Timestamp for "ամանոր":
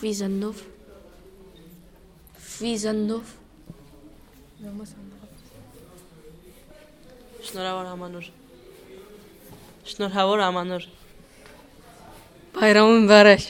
7.90-8.26, 10.46-10.86